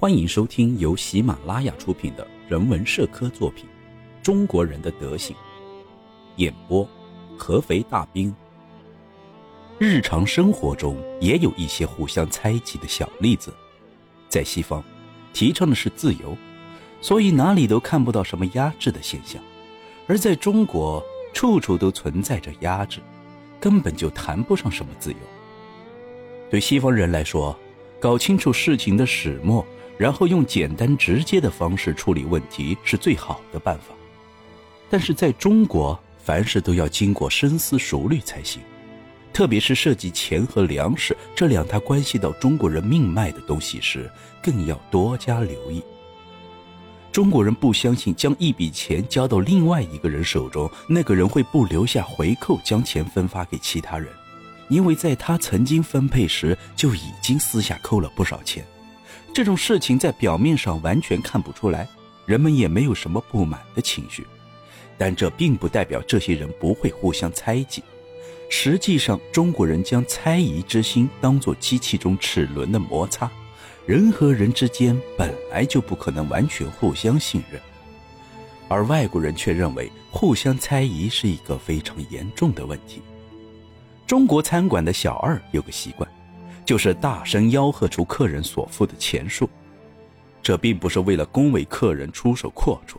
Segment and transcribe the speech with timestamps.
[0.00, 3.66] 欢迎收听由喜马拉雅出品的人文社科作品
[4.24, 5.36] 《中国人的德行》，
[6.36, 6.88] 演播
[7.36, 8.34] 合肥大兵。
[9.78, 13.52] 日常生活中也有一些互相猜忌的小例子。
[14.26, 14.82] 在西方，
[15.34, 16.34] 提倡的是自由，
[17.02, 19.38] 所以哪里都看不到什么压制的现象；
[20.06, 21.04] 而在中国，
[21.34, 23.00] 处处都存在着压制，
[23.60, 25.18] 根本就谈不上什么自由。
[26.48, 27.54] 对西方人来说，
[28.00, 29.62] 搞清楚事情的始末。
[30.00, 33.94] 然后用简单直接的方式处理问题是最好的办法，
[34.88, 38.62] 但是在中国，凡事都要经过深思熟虑才行，
[39.30, 44.10] 特别是涉及钱和粮食这两大关系到中国人命脉的东西时，
[44.42, 45.82] 更要多加留意。
[47.12, 54.08] 中国人不相信将一笔钱交到另外一个人手中，那个人会不留下回扣将钱分发给其他人，
[54.70, 58.64] 因为在他曾经分配时就已经私下扣了不少钱。
[59.32, 61.88] 这种事情在表面上完全看不出来，
[62.26, 64.26] 人们也没有什么不满的情绪，
[64.98, 67.82] 但这并不代表这些人不会互相猜忌。
[68.48, 73.30] 实际上，中国人将猜疑之心当作机器中齿轮的摩擦，
[73.86, 77.60] 人和人之间本来就不可能完全互相信任，
[78.68, 83.00] 而外国人却认为互相猜疑是一个非常严重的问题。
[84.08, 86.10] 中国餐馆的小二有个习惯。
[86.70, 89.50] 就是大声吆喝出客人所付的钱数，
[90.40, 92.94] 这并不是为了恭维客人出手阔绰，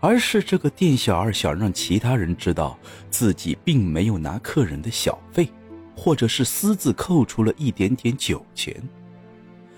[0.00, 2.76] 而是这个店小二想让其他人知道
[3.10, 5.48] 自己并没有拿客人的小费，
[5.94, 8.82] 或者是私自扣除了一点点酒钱。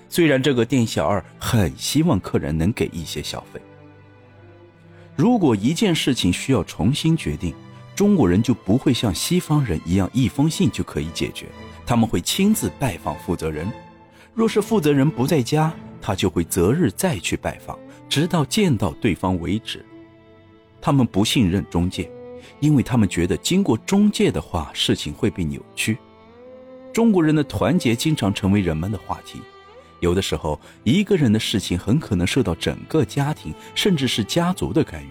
[0.09, 3.61] 虽然这个店小二很希望客人能给一些小费，
[5.15, 7.55] 如果一件事情需要重新决定，
[7.95, 11.45] 中国人就不会像西方人一样一封信就可以解决。
[11.87, 13.73] 他们会亲自拜访负责人，
[14.35, 19.87] 若是负责人不在家，他就会择日再去拜访，直到见到对方为止。
[20.81, 22.11] 他们不信任中介，
[22.59, 25.97] 因为他们觉得经过中介的话，事情会被扭曲。
[26.93, 29.41] 中国人的团结经常成为人们的话题，
[30.01, 35.11] 有的时候一个人的事情很可能受到整个家庭甚至是家族的干预。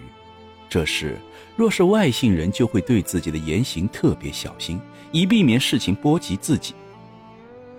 [0.68, 1.16] 这时，
[1.56, 4.80] 若是外姓人，就会对自己的言行特别小心。
[5.12, 6.74] 以避免事情波及自己。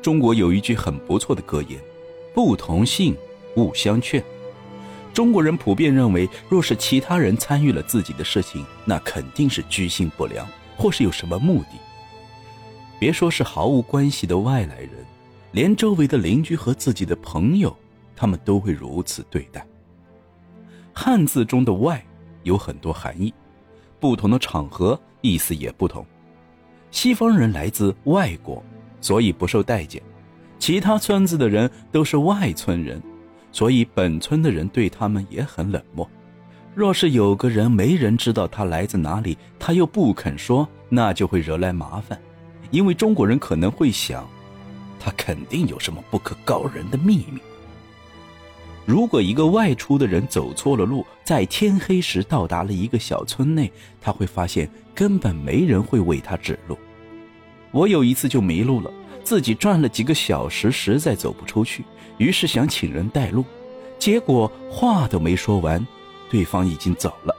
[0.02, 1.80] 中国有一句很不错的格言
[2.34, 3.16] ：“不同姓，
[3.56, 4.24] 勿相劝。”
[5.14, 11.70] 中国人普遍认为，若是其他人参与了自己的事情，那肯定是居心不良，或是有什么目的。
[13.00, 14.92] 别说是毫无关系的外来人，
[15.52, 17.76] 连周围的邻居和自己的朋友，
[18.16, 19.66] 他们都会如此对待。
[20.94, 22.04] 汉字中的“外”
[22.44, 23.34] 有很多含义，
[24.00, 26.06] 不同的场合意思也不同。
[26.92, 28.64] 西方人来自外国，
[29.02, 30.02] 所以不受待见；
[30.58, 33.02] 其他村子的人都是外村人，
[33.52, 36.10] 所以本村的人对他们也很冷漠。
[36.74, 42.20] 若是有个人没人知道他来自哪里，他又不肯说，那就会惹来麻烦，
[42.72, 44.28] 因为中国人可能会想，
[45.00, 47.40] 他肯定有什么不可告人的秘密。
[48.86, 53.70] 如果一个外出的人走错了路，在天黑时到达了一个小村内，
[54.00, 56.76] 他会发现根本没人会为他指路。
[57.70, 58.92] 我有一次就迷路了，
[59.24, 61.84] 自己转了几个小时，实在走不出去，
[62.18, 63.46] 于是想请人带路，
[64.00, 65.86] 结果话都没说完，
[66.32, 67.36] 对方已经走了。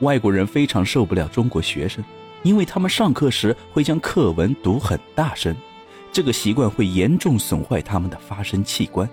[0.00, 2.02] 外国人非常受不了中国学生，
[2.42, 5.54] 因为他们上课时会将课文读很大声，
[6.10, 9.06] 这个习惯会严重损坏他们的发声器官。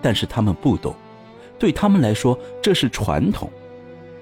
[0.00, 0.94] 但是他们不懂，
[1.58, 3.50] 对他们来说这是传统。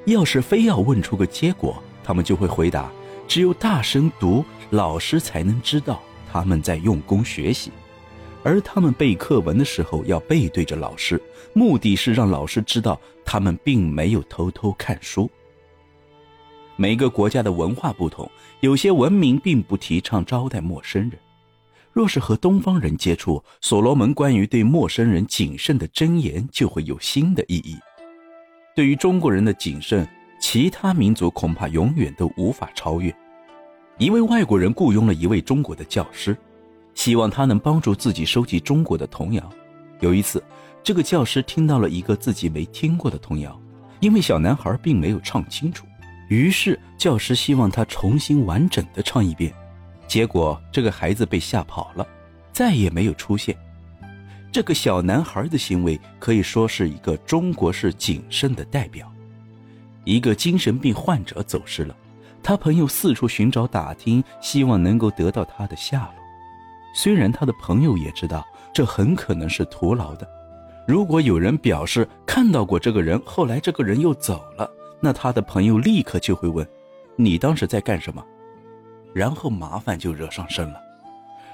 [0.07, 2.91] 要是非要问出个结果，他们就会回答：
[3.27, 6.01] 只有大声读，老师才能知道
[6.33, 7.71] 他们在用功学习。
[8.43, 11.21] 而他们背课文的时候要背对着老师，
[11.53, 15.31] 目的是让老师知道他们并没有偷偷看书。
[16.77, 18.27] 每个国家的文化不同，
[18.61, 21.13] 有些文明并不提倡招待陌生人。
[21.93, 27.77] 若是和东方人接触，所罗门关于对陌生人谨慎的箴言就会有新的意义。
[28.75, 30.09] 对于中国人的谨慎，
[30.39, 33.15] 其他民族恐怕永远都无法超越。
[33.99, 36.37] 一位外国人雇佣了一位中国的教师，
[36.95, 39.51] 希望他能帮助自己收集中国的童谣。
[40.01, 40.43] 有一次，
[40.83, 43.61] 这个教师听到了一个自己没听过的童谣，
[43.99, 45.85] 因为小男孩并没有唱清楚，
[46.29, 49.53] 于是教师希望他重新完整的唱一遍。
[50.07, 52.07] 结果，这个孩子被吓跑了，
[52.53, 53.57] 再也没有出现。
[54.53, 59.13] 这个小男孩的行为可以说是一个中国式谨慎的代表。
[60.09, 61.95] 一个精神病患者走失了，
[62.43, 66.25] 他朋友四处寻找打听，希望能够得到他的下落。
[66.95, 70.27] 虽然他的朋友也知道这很可能是徒劳的，
[70.87, 76.67] 如果有人表示看到过这个人，后来这个人又走了，那他的朋友立刻就会问
[77.15, 78.25] ：“你当时在干什么？”
[79.13, 80.81] 然后麻烦就惹上身了。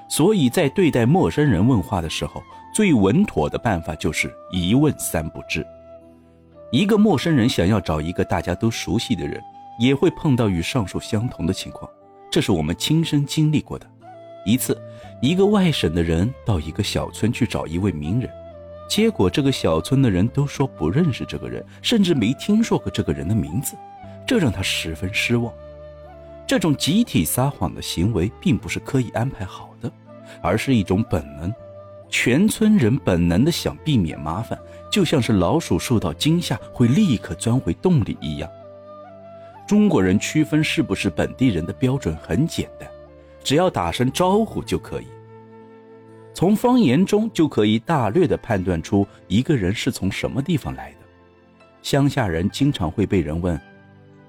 [0.09, 2.41] 所以在对待陌生人问话的时候，
[2.73, 5.67] 最稳妥的办法就是一问三不知。
[6.71, 9.41] 一个陌生人想要找一个大家都熟悉的人，
[9.79, 11.89] 也会碰到与上述相同的情况，
[12.31, 13.87] 这是我们亲身经历过的。
[14.45, 14.77] 一次，
[15.23, 18.31] 一个外省的人到一个小村去找一位名人。
[18.89, 23.75] 结果，这个小村的人都说不认识这个人，甚至没听说过这个人的名字，
[24.27, 25.53] 这让他十分失望。
[26.47, 29.91] 这种集体撒谎的行为并不是刻意安排好的，
[30.43, 31.53] 而是一种本能。
[32.17, 34.57] 全村人本能的想避免麻烦，
[34.89, 38.49] 就像是老鼠受到惊吓会立刻钻回洞里一样。
[39.67, 42.89] 中国人区分是不是本地人的标准很简单，
[43.43, 45.07] 只要打声招呼就可以。
[46.33, 50.99] 从方言中就可以大略的判断出一个人是从什么地方来的。
[51.83, 53.61] 乡下人经常会被人问：“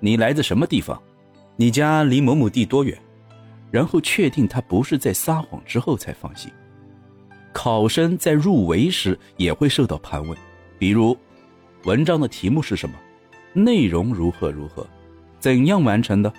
[0.02, 1.00] 你来自什么地方？
[1.56, 2.98] 你家离某某地多远？”
[3.70, 6.52] 然后确定他不是在撒谎之后才放心。
[7.56, 10.38] 考生在入围时也会受到盘问，
[10.78, 11.18] 比如：
[11.86, 12.94] 文章的题目是什么？
[13.54, 14.86] 内容如何如何？
[15.40, 16.32] 怎样完成的？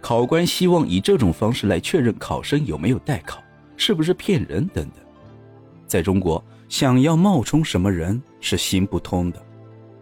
[0.00, 3.40] 考官希望以这种方式来确认考生有没有代考。
[3.76, 4.96] 是不是骗人等等，
[5.86, 9.40] 在中国想要冒充什么人是行不通的，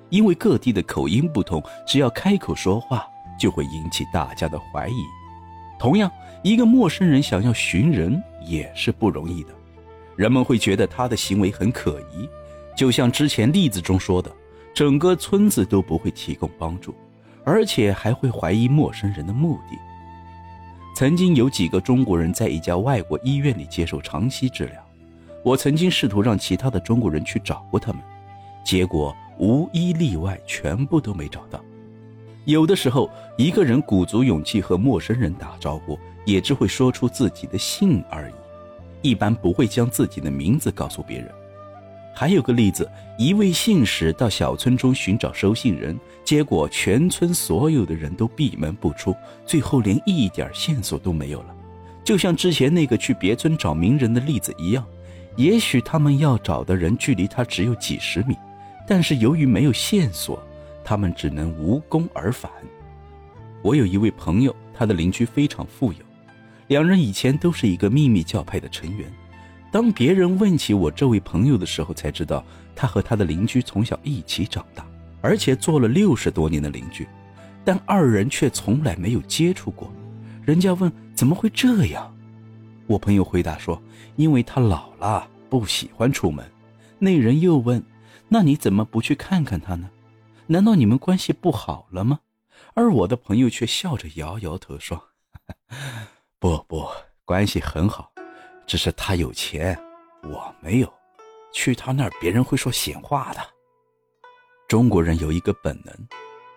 [0.08, 3.06] 因为各地的口音不同，只要开口说话
[3.38, 5.04] 就会引起大家的怀疑。
[5.78, 6.10] 同样，
[6.42, 9.50] 一个陌生人想要寻人也是不容易的，
[10.16, 12.28] 人们会觉得他的行为很可疑，
[12.76, 14.30] 就像之前例子中说的，
[14.74, 16.94] 整个村子都不会提供帮助，
[17.44, 19.78] 而且还会怀疑陌生人的目的。
[20.94, 24.84] 曾经有几个中国人在一家外国医院里接受长期治疗，
[25.42, 28.02] 我曾经试图让其他的中国人去找过他们，
[28.64, 31.58] 结果无一例外全部都没找到。
[32.44, 33.08] 有的时候，
[33.38, 38.34] 一个人鼓足勇气和陌生人打招呼，也只会说出自己的姓而已，
[39.02, 41.28] 一般不会将自己的名字告诉别人。
[42.12, 49.14] 还有个例子，一位信使到小村中寻找收信人，结果全村所有的人都闭门不出，
[49.46, 51.56] 最后连一点线索都没有了。
[52.04, 54.84] 就像之前那个去别村找名人的例子一样，
[55.36, 58.36] 也许他们要找的人距离他只有几十米，
[58.86, 60.42] 但是由于没有线索，
[60.84, 62.50] 他们只能无功而返。
[63.62, 65.98] 我有一位朋友，他的邻居非常富有，
[66.70, 69.12] 两人以前都是一个秘密教派的成员。
[69.72, 72.44] 当别人问起我这位朋友的时候，才知道
[72.76, 74.86] 他和他的邻居从小一起长大，
[75.20, 77.08] 而且做了六十多年的邻居，
[77.64, 79.92] 但二人却从来没有接触过。
[80.44, 82.16] 人家问怎么会这样，
[82.86, 83.82] 我朋友回答说
[84.14, 86.48] ：“因为他老了，不喜欢出门。”
[87.00, 87.82] 那人又问
[88.30, 89.90] ：“那你怎么不去看看他呢？
[90.46, 92.20] 难道你们关系不好了吗？”
[92.74, 95.08] 而我的朋友却笑着摇摇头说
[96.40, 96.88] ：“不不，
[97.24, 98.10] 关系很好。”
[98.66, 99.78] 只是他有钱，
[100.22, 100.90] 我没有，
[101.52, 103.40] 去他那儿别人会说闲话的。
[104.66, 105.94] 中国人有一个本能，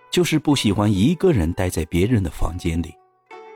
[0.10, 2.94] 就是不喜欢一个人待在别人的房间里。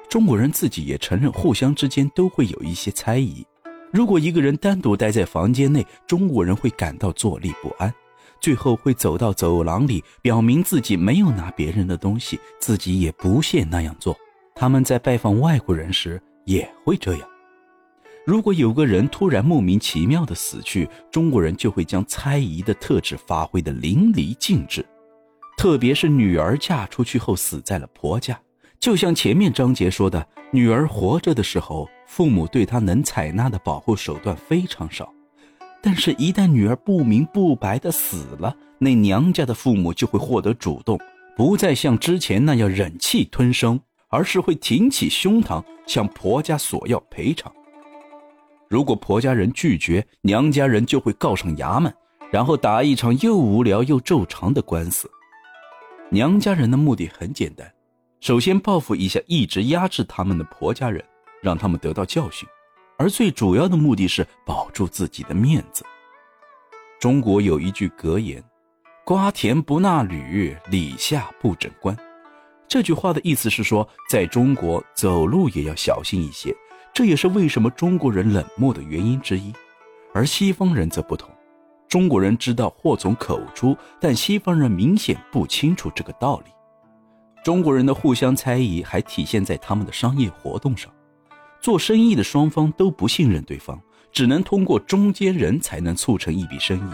[0.10, 3.46] 中国人自己也承认，互相之间都会有一些猜疑。
[3.94, 7.94] 如果一个人单独待在房间内，中国人会感到坐立不安，
[8.42, 14.18] 最后会走到走廊里，表明自己没有拿别人的东西，自己也不屑那样做。
[14.60, 17.30] 他们在拜访外国人时也会这样。
[18.26, 24.84] 如果有个人突然莫名其妙的死去，中国人就会将猜疑的特质发挥的淋漓尽致，
[25.58, 28.38] 特别是女儿嫁出去后死在了婆家，
[28.80, 35.14] 就像前面章节说的，女儿活着的时候，父母对她能采纳的保护手段非常少，
[35.82, 41.00] 但是，一旦女儿不明不白的死了，那娘家的父母就会获得主动，
[41.38, 47.52] 不再像之前那样忍气吞声，而是会挺起胸膛向婆家索要赔偿。
[48.70, 51.94] 如果婆家人拒绝，娘家人就会告上衙门，
[52.32, 55.10] 然后打一场又无聊又骤长的官司。
[56.10, 57.70] 娘家人的目的很简单，
[58.20, 61.04] 首先报复一下一直压制他们的婆家人，
[61.42, 62.48] 让他们得到教训；
[62.98, 65.86] 而最主要的目的是保住自己的面子。
[67.00, 68.44] 中国有一句格言
[69.06, 71.96] ：“瓜田不纳履，李下不整官。”
[72.68, 76.54] 这句话的意思是说，在中国走路也要小心一些。
[76.94, 79.54] 这也是为什么中国人冷漠的原因之一，
[80.14, 81.30] 而西方人则不同。
[81.88, 86.52] 中国人知道祸从口出，但西方人明显不清楚这个道理。
[87.44, 90.92] 中国人的互相猜疑还体现在他们的商业活动上。
[91.62, 93.80] 做生意的双方都不信任对方，
[94.12, 96.94] 只能通过中间人才能促成一笔生意。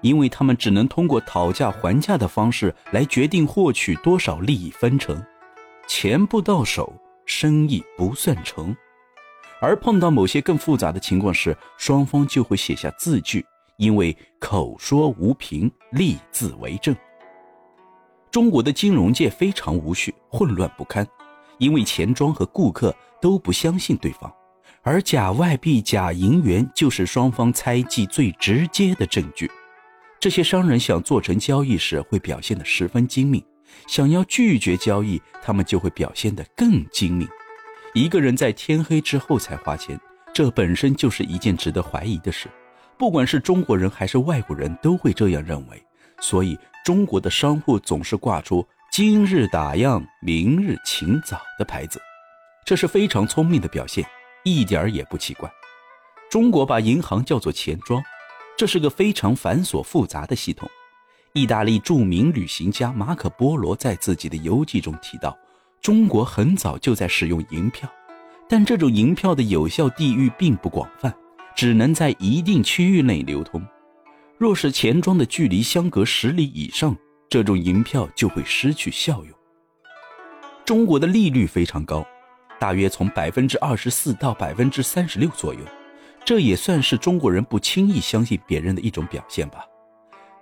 [0.00, 5.22] 因为他们只能通过讨价还价的方式来决定获取多少利益分成，
[5.86, 6.92] 钱不到手，
[7.26, 8.74] 生意不算成。
[9.60, 13.44] 而碰到某些更复杂的情况时，双方就会写下字据，
[13.76, 16.94] 因为口说无凭，立字为证。
[18.30, 21.04] 中国的金融界非常无序，混乱不堪，
[21.58, 24.32] 因为钱庄和顾客都不相信对方，
[24.82, 29.50] 而假外币、假银元就是双方猜忌最直接的证据。
[30.20, 33.40] 这些商人想做成交易时会表现得十分精明，
[33.86, 37.28] 想要拒绝交易，他们就会表现得更精明。
[37.94, 39.98] 一个人在天黑之后才花钱，
[40.34, 42.48] 这本身就是一件值得怀疑的事。
[42.96, 45.80] 不管是中国人还是外国人都会这样认为，
[46.20, 52.00] 所以中国的商户总是挂出“今日打烊，明日请早”的牌子，
[52.64, 54.04] 这是非常聪明的表现，
[54.42, 55.48] 一点儿也不奇怪。
[56.28, 58.02] 中国把银行叫做钱庄。
[58.58, 60.68] 这是个非常繁琐复杂的系统。
[61.32, 65.38] 意大利著名旅行家马可·波罗在自己的游记中提到，
[65.80, 67.88] 中国很早就在使用银票，
[68.48, 71.14] 但这种银票的有效地域并不广泛，
[71.54, 73.64] 只能在一定区域内流通。
[74.36, 76.96] 若是钱庄的距离相隔十里以上，
[77.28, 79.32] 这种银票就会失去效用。
[80.64, 82.04] 中国的利率非常高，
[82.58, 85.60] 大约从百分之二十四到百分之三十六左右。
[86.28, 89.64] 这也算是中国人不轻易相信别人的一种表现吧。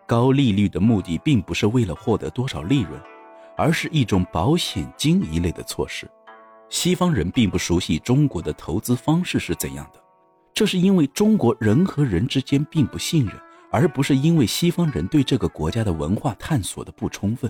[0.04, 3.00] 高利率的目的并不是为了获得多少利润，
[3.56, 6.10] 而是一种保险金一类的措施。
[6.68, 10.00] 西方人并不熟悉中国的投资方式是怎样的，
[10.52, 13.36] 这是因为中国人和人之间并不信任，
[13.70, 17.48] 而不是因为西方人对这个国家的文化探索的不充分。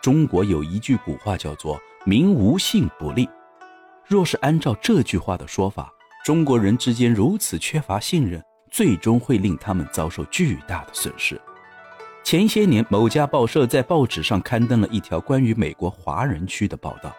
[0.00, 3.28] 中国有一句古话叫做“民无信不立”，
[4.08, 5.92] 若是按照这句话的说法。
[6.22, 11.40] 中国人之间如此缺乏信任，最终会令他们遭受巨大的损失。
[12.22, 17.10] 前些年，某家报社在报纸上刊登了一条关于美国华人区的报道，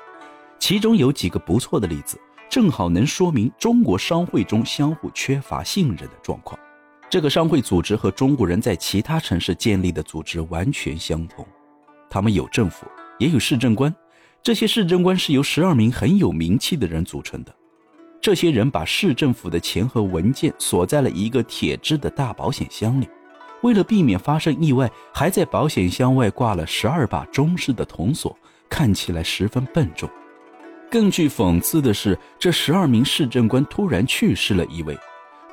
[0.60, 2.16] 其中有几个不错的例子，
[2.48, 6.58] 正好能说明中国商会中相互缺乏信任的状况。
[7.10, 11.44] 这个商会组织和中国人在其他城市建立的组织完全相同，
[12.08, 12.86] 他们有政府，
[13.18, 13.94] 也有市政官，
[14.44, 17.52] 这些市政官是由十二名很有名气的人组成的。
[18.22, 23.10] 这些人把市政府的钱和文件锁在了一个铁制的大保险箱里，
[23.64, 28.38] 为了避免发生意外，还在保险箱外挂了十二把中式的铜锁，
[28.70, 30.08] 看起来十分笨重。
[30.90, 34.96] 更具讽刺的是，这十二名市政官突然去世了一位，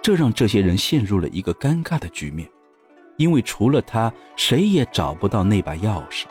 [0.02, 2.46] 这让这些人陷入了一个尴尬的局面，
[3.16, 6.24] 因为除了他，谁也找不到那把钥匙，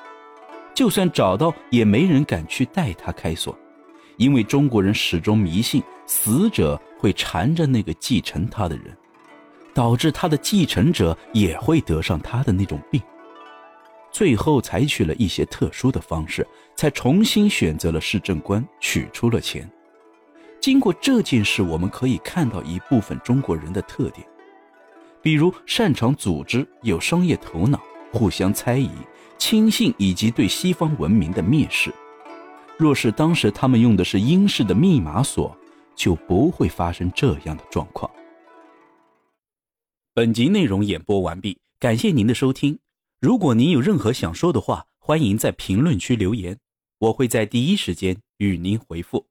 [0.75, 3.57] 就算找到，也没人敢去代他开锁。
[4.17, 8.85] 因为中国人始终迷信死者会缠着那个继承他的人，
[9.73, 12.99] 导致他的继承者也会得上他的那种病。
[14.11, 19.69] 最后采取了一些特殊的方式，才重新选择了市政官，取出了钱。
[20.59, 24.25] 经过这件事，我们可以看到一部分中国人的特点，
[25.21, 27.79] 比如擅长组织、有商业头脑、
[28.11, 28.89] 互相猜疑、
[29.37, 31.93] 轻信以及对西方文明的蔑视。
[32.77, 35.55] 若是当时他们用的是英式的密码锁，
[35.97, 38.09] 就不会发生这样的状况。
[40.13, 42.79] 本集内容演播完毕，感谢您的收听。
[43.19, 46.57] 如果您有任何想说的话，欢迎在评论区留言，
[46.99, 49.27] 我会在第一时间与您回复。